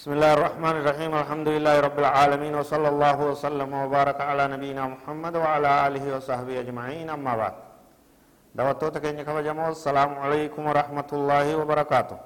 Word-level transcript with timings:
بسم 0.00 0.16
الله 0.16 0.32
الرحمن 0.32 0.74
الرحيم 0.80 1.12
الحمد 1.12 1.48
لله 1.60 1.76
رب 1.86 1.98
العالمين 2.00 2.54
وصلى 2.56 2.88
الله 2.88 3.18
وسلم 3.30 3.68
وبارك 3.68 4.16
على 4.30 4.48
نبينا 4.48 4.96
محمد 4.96 5.34
وعلى 5.44 5.70
آله 5.86 6.04
وصحبه 6.16 6.56
أجمعين 6.64 7.12
أما 7.12 7.32
بعد 7.40 7.54
دوتوتا 8.56 8.96
كينيا 9.04 9.28
كبجمو 9.28 9.76
السلام 9.76 10.10
عليكم 10.24 10.62
ورحمة 10.68 11.10
الله 11.18 11.46
وبركاته 11.60 12.18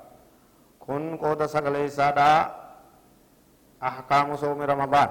كن 0.87 1.19
قود 1.19 1.41
سقلي 1.55 1.91
سادا 1.99 2.33
أحكام 3.91 4.29
صوم 4.39 4.59
رمضان 4.63 5.11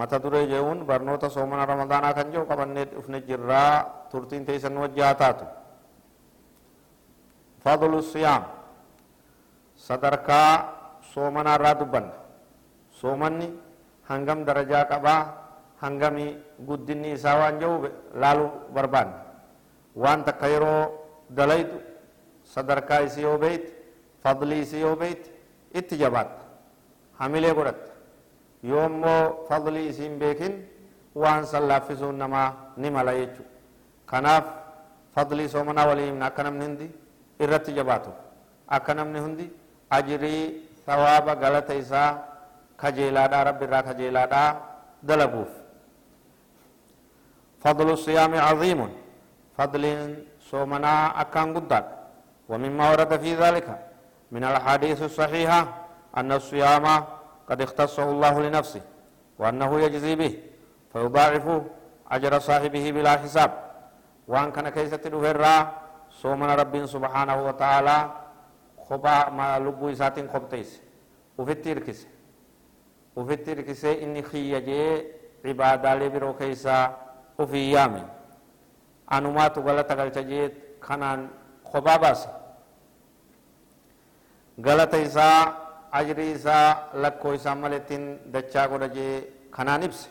متى 0.00 0.16
دري 0.24 0.48
جون 0.48 0.78
برنوتا 0.88 1.28
صومنا 1.28 1.64
رمضان 1.72 2.02
كان 2.16 2.32
جو 2.32 2.48
قبل 2.48 2.68
افن 3.00 3.14
جرا 3.28 3.64
ترتين 4.08 4.48
تيسن 4.48 4.72
وجاتاتو 4.80 5.46
فضل 7.64 7.92
الصيام 8.00 8.42
صدركا 9.76 10.42
soomanaa 11.16 11.56
irraa 11.58 11.74
dubbanna 11.80 12.12
soomanni 13.00 13.48
hangam 14.10 14.44
darajaa 14.48 14.84
qabaa 14.92 15.20
hangami 15.82 16.26
guddinni 16.68 17.12
isaa 17.16 17.36
waan 17.40 17.58
jiru 17.60 17.88
laaluu 18.22 18.50
barbaanna 18.74 19.18
waan 20.04 20.24
takka 20.28 20.46
yeroo 20.54 20.82
dalaytu 21.38 21.78
sadarkaa 22.54 23.00
isii 23.08 23.22
yoo 23.28 23.38
beeyte 23.44 23.68
fadlii 24.24 24.60
isii 24.66 24.80
yoo 24.86 24.96
beeyte 25.02 25.30
itti 25.80 25.96
jabaatta 26.02 26.42
hamilee 27.20 27.54
godhatta 27.58 27.92
yoo 28.70 28.84
immoo 28.90 29.22
fadlii 29.48 29.86
isii 29.92 30.02
hin 30.08 30.18
beekin 30.22 30.54
waan 31.22 31.46
san 31.52 31.64
laaffisuun 31.72 32.16
namaa 32.24 32.48
ni 32.76 32.90
mala 32.96 33.12
jechuudha 33.18 33.50
kanaaf 34.12 34.44
fadlii 35.14 35.48
soomanaa 35.54 35.86
walii 35.90 36.06
himna 36.10 36.26
akka 36.30 36.42
namni 36.48 36.64
hundi 36.68 36.88
irratti 37.46 37.72
jabaatu 37.78 38.10
akka 38.78 38.94
namni 39.00 39.18
hundi 39.26 39.46
ajirii 39.98 40.44
ثواب 40.86 41.26
غلط 41.44 41.70
إسا 41.70 42.04
كجيلادا 42.80 43.42
رب 43.42 43.62
را 43.72 43.80
كجيلادا 43.80 44.42
دلقوف 45.02 45.48
فضل 47.64 47.90
الصيام 47.90 48.32
عظيم 48.48 48.80
فضل 49.58 49.84
صومنا 50.50 51.20
أكان 51.20 51.48
قدر 51.56 51.84
ومما 52.48 52.84
ورد 52.90 53.12
في 53.22 53.34
ذلك 53.34 53.68
من 54.32 54.44
الحديث 54.44 55.02
الصحيحة 55.02 55.60
أن 56.16 56.32
الصيام 56.32 56.86
قد 57.48 57.60
اختصه 57.62 58.04
الله 58.10 58.34
لنفسه 58.42 58.80
وأنه 59.38 59.80
يجزي 59.80 60.14
به 60.14 60.32
فيضاعف 60.92 61.62
أجر 62.10 62.38
صاحبه 62.38 62.84
بلا 62.92 63.10
حساب 63.10 63.50
وأن 64.28 64.52
كان 64.52 64.68
كيسة 64.68 65.00
الهرة 65.06 65.72
صومنا 66.10 66.54
رب 66.54 66.86
سبحانه 66.86 67.46
وتعالى 67.46 68.10
kophaa 68.88 69.30
ma 69.38 69.46
lubbuu 69.64 69.88
isaatiin 69.96 70.28
kopteesse 70.34 70.80
ufitti 71.38 71.68
hirkise 71.68 72.06
ufitti 73.16 73.50
hirkisee 73.50 73.92
inni 74.04 74.22
kiyya 74.22 74.60
jee 74.68 74.90
cibaadaalee 75.42 76.10
biroo 76.14 76.34
keessaa 76.40 76.82
ufii 77.42 77.72
yaame 77.72 78.02
anumaatu 79.16 79.62
galata 79.62 79.94
galcha 80.00 80.22
jee 80.30 80.48
kanaan 80.86 81.20
kophaa 81.72 81.98
baase 82.04 82.28
galata 84.66 84.98
isaa 85.08 85.40
ajrii 86.00 86.30
isaa 86.32 86.88
lakkoo 87.02 87.32
isaa 87.38 87.54
malettiin 87.54 88.04
dachaa 88.32 88.68
godha 88.68 88.88
jee 88.98 89.14
kanaan 89.56 89.82
ibse 89.88 90.08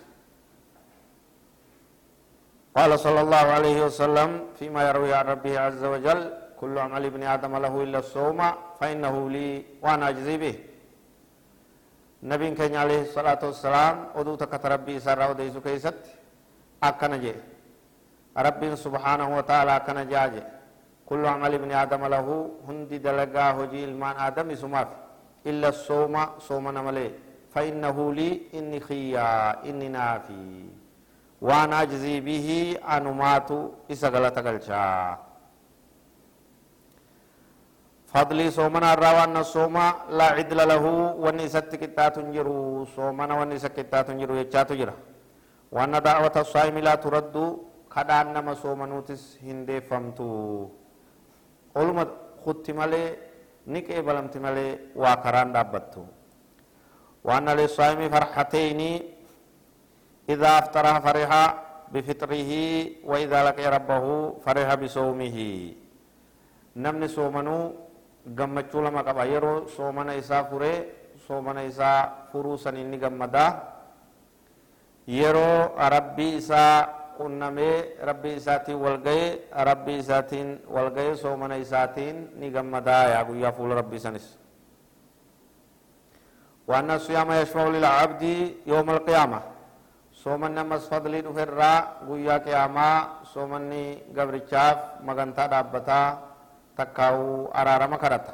قال 2.78 2.92
صلى 3.00 3.22
الله 3.22 3.46
عليه 3.58 3.78
وسلم 3.88 4.30
فيما 4.60 4.82
يروي 4.90 5.14
عن 5.14 5.26
ربه 5.26 5.54
عز 5.60 5.84
وجل 5.84 6.20
كل 6.60 6.76
عمل 6.84 7.06
ابن 7.06 7.24
آدم 7.24 7.54
له 7.64 7.74
إلا 7.84 8.00
الصوم 8.04 8.40
فإنه 8.80 9.30
لي 9.30 9.66
وأنا 9.82 10.10
أجزي 10.10 10.38
به. 10.38 10.56
نبي 12.24 12.52
كان 12.52 12.76
عليه 12.76 13.02
الصلاة 13.02 13.42
والسلام 13.44 13.96
ودو 14.16 14.36
تكت 14.36 14.66
ربي 14.66 15.00
سر 15.00 15.20
وديسو 15.30 15.62
كيست؟ 15.62 16.00
أكنا 16.84 17.18
جي. 17.18 17.36
ربي 18.38 18.76
سبحانه 18.76 19.38
وتعالى 19.38 19.76
أكنا 19.76 20.04
جاجي 20.04 20.44
كل 21.06 21.26
عمل 21.26 21.54
ابن 21.54 21.72
آدم 21.72 22.06
له 22.06 22.28
هندي 22.68 22.98
دلقا 22.98 23.52
هجي 23.58 23.86
المان 23.86 24.16
آدم 24.28 24.56
سماف. 24.56 24.88
إلا 25.46 25.68
الصوم 25.70 26.16
صوم 26.40 26.66
نملي. 26.78 27.12
فإنه 27.54 28.14
لي 28.14 28.42
إني 28.54 28.80
خيا 28.80 29.30
إني 29.70 29.88
نافي. 29.88 30.66
وأنا 31.42 31.82
أجزي 31.82 32.20
به 32.20 32.78
أنمات 32.96 33.50
إسا 33.92 34.10
fadli 38.16 38.48
somana 38.48 38.96
waan 38.96 39.44
soma 39.44 40.08
la 40.08 40.40
idla 40.40 40.64
lahu 40.72 41.20
kita 41.20 41.44
isatti 41.52 41.76
somana 41.84 42.24
hin 42.24 42.32
jiru 42.32 42.88
soomana 42.96 43.36
wanni 43.40 43.60
ya 43.60 43.68
qixxaatu 43.76 44.12
hin 44.16 44.20
jiru 44.24 44.36
jechaatu 44.40 44.74
jira 44.80 44.96
waan 45.76 45.92
daawata 46.08 46.48
saa'imi 46.48 46.80
laa 46.88 46.96
turaddu 47.04 47.44
kadhaan 47.92 48.32
nama 48.32 48.56
hinde 48.56 49.36
hin 49.44 49.68
deeffamtu 49.68 50.28
oluma 51.76 52.06
kutti 52.46 52.72
malee 52.80 53.20
ni 53.68 53.84
batu 53.84 54.40
malee 54.40 54.96
waa 54.96 55.16
karaan 55.20 55.52
dhaabbattu 55.56 56.08
waan 57.28 57.52
lissaa'imi 57.60 58.08
farxateyni 58.16 58.92
idaa 60.34 60.58
aftara 60.64 61.02
fariha 61.04 61.44
bifitrihi 61.92 62.64
wa 63.04 63.20
idaa 63.20 63.44
laqee 63.52 63.70
rabbahu 63.78 64.40
fariha 64.46 64.74
bisoomihi 64.84 65.50
namni 66.76 67.10
somanu 67.12 67.85
gammachuu 68.26 68.82
lama 68.82 69.04
qaba 69.04 69.24
yeroo 69.26 69.68
soomana 69.76 70.16
isaa 70.22 70.44
furee 70.50 70.78
soomana 71.28 71.64
isaa 71.64 72.00
furuu 72.32 72.58
san 72.58 72.78
inni 72.78 72.98
gammadaa 72.98 73.50
yeroo 75.08 75.76
rabbii 75.96 76.38
isaa 76.42 76.88
qunnamee 77.18 77.76
rabbii 78.10 78.36
isaatiin 78.42 78.78
walga'ee 78.86 79.28
rabbii 79.70 79.98
isaatiin 80.04 80.50
walga'ee 80.76 81.16
soomana 81.16 81.56
isaatiin 81.58 82.18
ni 82.40 82.50
gammadaa 82.52 83.04
yaa 83.14 83.24
guyyaa 83.30 83.52
fuula 83.52 83.76
rabbii 83.82 84.00
sanis 84.08 84.26
وأن 86.70 86.90
الصيام 86.92 87.30
يشفع 87.32 87.64
للعبد 87.78 88.24
يوم 88.66 88.88
القيامة 88.90 89.40
صومن 90.24 90.52
نمس 90.58 90.84
فضلي 90.90 91.22
دفرا 91.22 91.74
قويا 92.10 92.38
قياما 92.46 92.90
صومني 93.34 93.86
قبرچاف 94.18 94.78
مغنتا 95.08 95.46
دابتا 95.54 96.02
تكاو 96.78 97.52
أرارم 97.60 97.96
كرت 97.96 98.28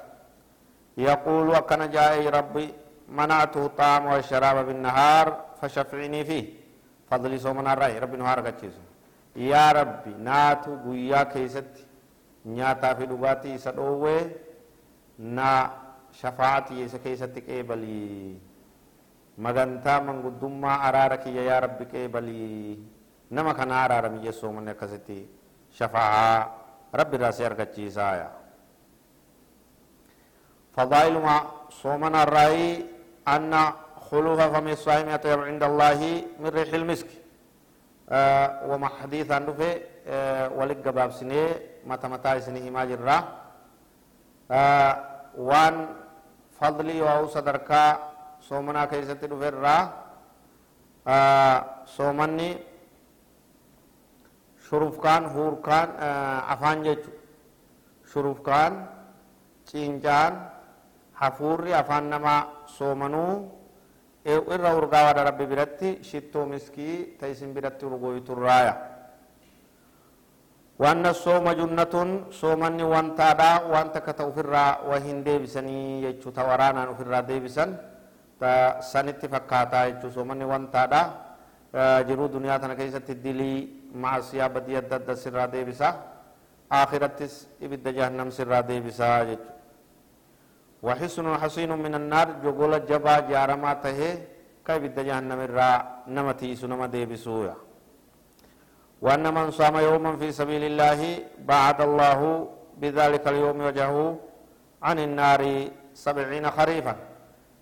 يقول 0.97 1.49
وكان 1.49 1.81
جاء 1.95 2.13
ربي 2.37 2.65
منعته 3.17 3.65
الطعام 3.65 4.05
والشراب 4.05 4.57
بالنهار 4.67 5.25
فشفعني 5.61 6.23
فيه. 6.29 6.45
فضلي 7.09 7.37
صومنا 7.37 7.73
الرأي 7.73 7.99
ربي 7.99 8.17
نهار 8.17 8.39
قتشيس 8.47 8.75
يا 9.35 9.71
ربي 9.71 10.13
ناتو 10.27 10.71
قويا 10.83 11.23
كيست. 11.23 11.73
نياتا 12.45 12.93
في 12.93 13.05
لغاتي 13.05 13.57
سدوه 13.57 14.31
نا 15.19 15.51
شفاعتي 16.19 16.73
يسا 16.81 16.97
كيست 17.03 17.35
كيبلي. 17.47 18.37
مغنتا 19.37 19.99
من 19.99 20.17
قدوما 20.25 20.71
أرارك 20.87 21.27
يا 21.27 21.59
ربي 21.59 21.85
كيبلي. 21.85 22.79
نما 23.31 23.53
كان 23.53 23.71
أرارم 23.71 24.15
يسو 24.25 24.51
من 24.51 24.71
كستي 24.71 25.21
ربي 26.95 27.17
راسي 27.17 27.45
أرغتشيسايا 27.45 28.29
فضائل 30.75 31.15
ما 31.19 31.35
صومنا 31.69 32.23
الرأي 32.23 32.85
أن 33.27 33.53
خلوف 34.11 34.39
فم 34.41 34.67
الصائم 34.67 35.07
يطيب 35.09 35.39
عند 35.39 35.63
الله 35.63 35.99
من 36.39 36.49
ريح 36.57 36.73
المسك. 36.73 37.07
آه 38.11 38.67
وما 38.67 38.87
حديث 38.87 39.31
عنه 39.31 39.51
في 39.55 39.81
آه 40.07 40.49
ولق 40.59 40.83
باب 40.89 41.11
سنة 41.11 41.55
متى 41.87 42.07
متى 42.07 42.39
سنة 42.43 42.69
ما 42.75 42.83
جرى 42.85 43.17
آه 44.51 44.93
وان 45.37 45.75
فضلي 46.59 47.01
وهو 47.01 47.27
صدركا 47.27 47.83
صومنا 48.43 48.85
كيسة 48.91 49.13
دفر 49.13 49.55
آه 51.07 51.57
صومني 51.85 52.49
Surufkan 54.71 55.27
hurkan 55.35 55.99
eh, 55.99 56.53
afaan 56.55 56.87
jechu 56.87 57.11
cincan 58.07 58.87
ciincaan 59.67 60.47
hafuurri 61.11 61.75
nama 62.07 62.63
Somanu. 62.71 62.71
Soomanuu 62.71 63.61
irra 64.25 64.77
urgaawaadha 64.77 65.25
rabbi 65.33 65.45
biratti 65.49 65.89
shittoo 66.05 66.45
miskii 66.45 67.17
ta 67.17 67.25
isin 67.27 67.53
biratti 67.53 67.85
urgooyturraaya 67.85 68.77
wanna 70.77 71.13
sooma 71.13 71.55
junnatun 71.57 72.29
soomanni 72.29 72.83
wantaadha 72.85 73.65
waan 73.65 73.89
takka 73.91 74.13
ta 74.13 74.25
ufirraa 74.29 74.85
wa 74.85 74.99
hin 75.01 75.25
deebisanii 75.25 76.01
jechuu 76.05 76.31
ta 76.31 76.45
saniti 76.45 76.93
fakata 76.93 77.21
deebisan 77.25 77.77
ta 78.39 78.81
sanitti 78.81 79.27
fakkaataa 79.27 79.89
jechuu 79.89 80.11
soomanni 80.13 80.45
wantaadha 80.45 81.01
eh, 81.73 82.05
jiruu 82.05 82.29
duniyaa 82.29 82.59
الدلي 83.91 84.01
معصية 84.01 84.47
بدي 84.47 84.77
أدد 84.77 85.13
سرا 85.13 85.45
ديبسا 85.45 85.89
آخرتس 86.71 87.47
إبدا 87.63 87.91
جهنم 87.91 88.29
سرا 88.29 88.61
ديبسا 88.61 89.23
جج 89.23 89.43
وحسن 90.83 91.25
حسين 91.41 91.71
من 91.83 91.95
النار 91.95 92.27
جوغولا 92.43 92.77
جبا 92.77 93.19
جارما 93.19 93.73
تهي 93.83 94.11
كيف 94.65 94.83
جهنم 94.99 95.39
الرا 95.47 95.71
نمتي 96.07 96.55
سنما 96.55 96.85
ديبسويا 96.87 97.55
وأن 99.01 99.33
من 99.33 99.51
صام 99.51 99.75
يوما 99.77 100.17
في 100.17 100.31
سبيل 100.31 100.63
الله 100.63 100.99
بعد 101.39 101.81
الله 101.81 102.19
بذلك 102.81 103.27
اليوم 103.27 103.57
وجهه 103.67 103.97
عن 104.83 104.99
النار 104.99 105.67
سبعين 105.93 106.45
خريفا 106.51 106.95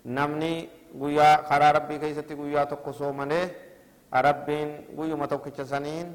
نمني 0.06 0.68
قويا 1.00 1.30
خرا 1.48 1.70
ربي 1.70 1.98
كيستي 1.98 2.34
قويا 2.34 2.64
تقصو 2.64 3.12
منه 3.12 3.69
ربين 4.14 4.68
قويا 4.96 5.14
متوكي 5.14 5.64
سنين 5.72 6.08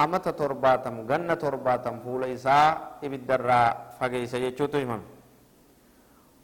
أمت 0.00 0.26
ترباتم 0.38 0.96
جنة 1.10 1.34
ترباتم 1.34 1.94
فول 2.04 2.22
إساء 2.36 2.98
إبدرا 3.04 3.60
فقيس 3.98 4.32
يجوتو 4.44 4.78
إمام 4.84 5.02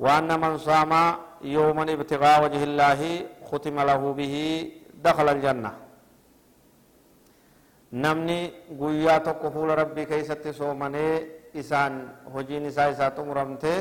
وأن 0.05 0.31
من 0.43 0.55
صام 0.67 0.93
يوما 1.57 1.85
ابتغاء 1.95 2.37
وجه 2.45 2.63
الله 2.69 3.01
ختم 3.49 3.77
له 3.89 4.03
به 4.19 4.35
دخل 5.07 5.29
الجنة 5.35 5.73
نمني 8.03 8.41
قويا 8.81 9.19
تقو 9.27 9.47
فول 9.55 9.71
ربي 9.83 10.03
كيستي 10.11 10.51
صومنه 10.61 11.07
إسان 11.61 11.93
هجين 12.35 12.65
إساء 12.71 12.87
إساء 12.93 13.11
تمرمته 13.19 13.77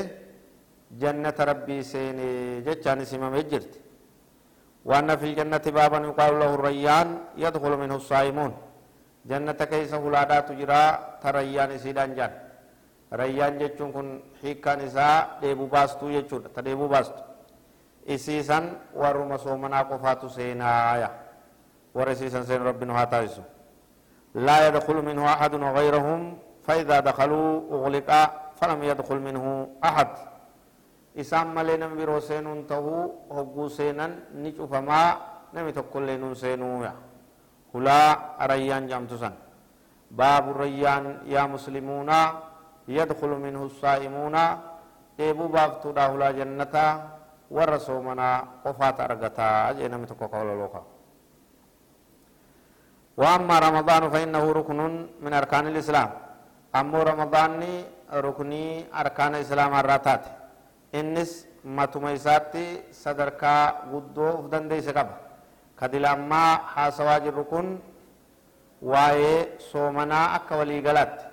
جنة 1.02 1.38
ربي 1.50 1.78
سيني 1.92 2.28
جتشان 2.66 2.98
سمام 3.10 3.34
جرت 3.50 3.72
وأن 4.84 5.16
في 5.16 5.26
الجنة 5.30 5.64
بابا 5.66 5.98
يقال 6.08 6.32
له 6.40 6.50
الريان 6.54 7.08
يدخل 7.36 7.72
منه 7.76 7.96
الصائمون. 7.96 8.52
جنة 9.30 9.60
كيس 9.70 9.94
هلادا 9.94 10.40
تجرى 10.40 10.82
تريان 11.22 11.70
سيدان 11.78 12.14
جان. 12.14 12.32
ريان 13.12 13.58
جتشون 13.58 13.92
كن 13.92 14.06
حيكان 14.40 14.80
إساء 14.80 15.38
ديبو 15.42 15.66
باستو 15.66 16.08
يجود 16.08 16.42
تديبو 16.56 16.88
باستو. 16.88 17.22
إسيسان 18.08 18.64
ورم 18.96 19.36
صومنا 19.36 19.80
قفاتو 19.90 20.28
سينا 20.28 20.94
آية 20.94 21.10
ورسيسان 21.94 22.42
سين 22.48 22.62
ربنا 22.62 23.02
هاتايسو 23.02 23.42
لا 24.34 24.56
يدخل 24.68 24.96
منه 25.04 25.22
أحد 25.26 25.54
غيرهم 25.54 26.38
فإذا 26.66 27.00
دخلوا 27.00 27.48
أغلق 27.76 28.10
فلم 28.58 28.80
يدخل 28.82 29.18
منه 29.18 29.68
أحد. 29.84 30.08
Isaan 31.14 31.48
malee 31.54 31.76
nama 31.76 31.94
biroo 31.96 32.20
seenuun 32.20 32.64
tahuu 32.66 33.26
hogguu 33.34 33.68
seenan 33.68 34.12
ni 34.42 34.52
cufamaa 34.52 35.08
nami 35.52 35.72
tokkollee 35.72 36.18
nun 36.18 36.34
seenuuya 36.36 36.92
hulaa 37.74 38.36
rayyaan 38.46 38.88
jamtu 38.88 39.18
san 39.18 39.34
baabu 40.10 40.52
rayyaan 40.54 41.20
yaa 41.26 41.48
muslimuuna 41.48 42.16
yadkhulu 42.88 43.36
minhu 43.38 43.68
saa'imuuna 43.80 44.42
dheebuu 45.18 45.48
baaftuudha 45.48 46.08
hulaa 46.08 46.32
jannataa 46.32 46.92
warra 47.50 47.78
soomanaa 47.78 48.62
qofaata 48.62 49.04
argataa 49.04 49.74
jee 49.74 49.88
nami 49.88 50.06
tokko 50.06 50.28
kawlalooka 50.28 50.80
وأما 53.20 53.56
رمضان 53.58 54.02
فإنه 54.10 54.44
ركن 54.52 54.80
من 55.24 55.32
أركان 55.40 55.66
الإسلام 55.66 56.10
أما 56.80 56.98
رمضان 57.02 57.60
ركني 58.26 58.64
أركان 59.00 59.34
الإسلام 59.34 59.72
الراتات 59.80 60.22
innis 60.98 61.46
matuma 61.64 62.12
isaatti 62.18 62.64
sadarkaa 63.02 63.62
guddoo 63.92 64.32
uf 64.40 64.46
dandeeyse 64.52 64.92
qaba 64.98 65.14
kadila 65.78 66.08
ammaa 66.16 66.52
haasawaa 66.74 67.20
jirru 67.24 67.44
kun 67.52 67.68
waa'ee 68.90 69.38
soomanaa 69.70 70.26
akka 70.36 70.54
waliigalaatti 70.60 71.24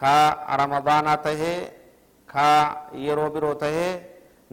ka 0.00 0.12
ramadaanaa 0.60 1.16
tahee 1.26 1.58
ka 2.32 2.46
yeroo 3.04 3.30
biroo 3.34 3.54
tahee 3.62 3.92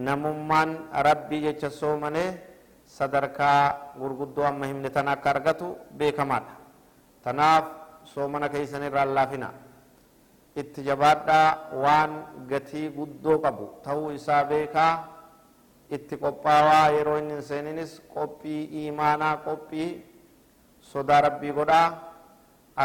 namummaan 0.07 0.69
rabbii 1.07 1.41
jecha 1.45 1.69
soomane 1.79 2.23
sadarkaa 2.97 3.59
gurguddoo 3.99 4.45
amma 4.51 4.65
himne 4.71 4.89
tan 4.95 5.07
akka 5.13 5.29
argatu 5.33 5.67
beekamaadha 5.97 6.53
tanaaf 7.23 7.65
soomana 8.13 8.47
keeysan 8.53 8.83
irraan 8.87 9.11
laafina 9.17 9.49
itti 10.61 10.79
jabaadhaa 10.87 11.49
waan 11.83 12.11
gatii 12.51 12.87
guddoo 12.97 13.37
qabu 13.45 13.65
ta'uu 13.85 14.09
isaa 14.17 14.43
beekaa 14.51 14.93
itti 15.97 16.15
qophaawaa 16.23 16.87
yeroo 16.97 17.17
hin 17.21 17.41
seeninis 17.49 17.91
qophii 18.15 18.61
iimaanaa 18.81 19.35
qophii 19.47 19.89
sodaa 20.91 21.21
rabbii 21.27 21.53
godhaa 21.59 21.87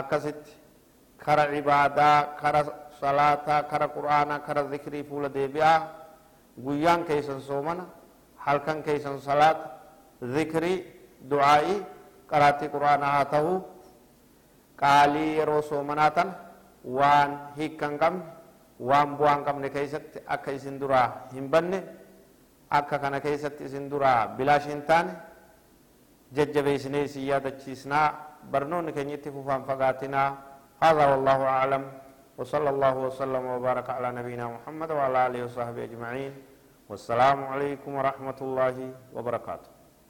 akkasitti 0.00 0.52
kara 1.24 1.44
cibaadaa 1.52 2.16
kara 2.42 2.60
salaataa 3.00 3.62
kara 3.70 3.86
qur'aanaa 3.96 4.38
kara 4.46 4.62
zikrii 4.74 5.04
fuula 5.08 5.28
deebi'aa 5.38 5.78
guyyaan 6.64 7.02
keeysan 7.08 7.40
soomana 7.48 7.84
halkan 8.46 8.78
keeysan 8.86 9.16
salaata 9.28 9.66
zikrii 10.34 10.76
du'aa'ii 11.30 11.78
qaraatii 12.30 12.68
qur'aanaa 12.74 13.12
haa 13.16 13.24
ta'uu 13.34 13.56
qaalii 14.82 15.30
yeroo 15.38 15.62
soomanaa 15.70 16.10
tana 16.16 16.32
waan 16.84 17.38
hiikka 17.56 17.88
hin 17.88 17.98
qabne 17.98 18.22
waan 18.80 19.16
bu'aa 19.16 19.34
hin 19.34 19.44
qabne 19.44 19.70
keessatti 19.70 20.18
akka 20.26 20.52
isin 20.52 20.78
duraa 20.80 21.28
hin 21.32 21.48
banne 21.50 21.82
akka 22.70 22.98
kana 22.98 23.20
keessatti 23.20 23.64
isin 23.64 23.90
duraa 23.90 24.28
bilaash 24.36 24.66
hin 24.68 24.82
taane 24.82 25.12
jajjabeessinee 26.32 27.02
isin 27.04 27.26
yaadachiisnaa 27.26 28.06
barnoonni 28.50 28.92
keenya 28.92 29.14
itti 29.14 29.30
fufaan 29.30 29.64
fagaatinaa 29.64 30.50
هذا 30.80 31.04
والله 31.12 31.40
أعلم 31.44 31.82
وصلى 32.40 32.70
الله 32.70 32.94
وسلم 32.96 33.44
وبارك 33.46 33.90
على 33.90 34.12
نبينا 34.12 34.48
محمد 34.48 34.90
وعلى 34.90 35.26
آله 35.26 35.44
وصحبه 35.44 35.84
أجمعين 35.84 36.32
والسلام 36.88 37.44
عليكم 37.44 37.90
ورحمة 37.94 38.38
الله 38.40 38.76
وبركاته 39.14 39.79